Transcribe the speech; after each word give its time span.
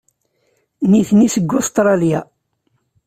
Nitni 0.89 1.27
seg 1.33 1.51
Ustṛalya. 1.59 2.19